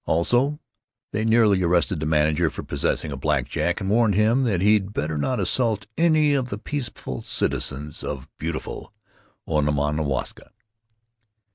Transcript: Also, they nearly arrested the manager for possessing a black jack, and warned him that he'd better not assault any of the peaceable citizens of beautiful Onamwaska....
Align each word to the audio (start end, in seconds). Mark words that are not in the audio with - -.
Also, 0.07 0.59
they 1.11 1.23
nearly 1.23 1.61
arrested 1.61 1.99
the 1.99 2.07
manager 2.07 2.49
for 2.49 2.63
possessing 2.63 3.11
a 3.11 3.15
black 3.15 3.47
jack, 3.47 3.79
and 3.79 3.87
warned 3.87 4.15
him 4.15 4.45
that 4.45 4.59
he'd 4.59 4.93
better 4.93 5.15
not 5.15 5.39
assault 5.39 5.85
any 5.95 6.33
of 6.33 6.49
the 6.49 6.57
peaceable 6.57 7.21
citizens 7.21 8.03
of 8.03 8.27
beautiful 8.39 8.91
Onamwaska.... 9.47 10.49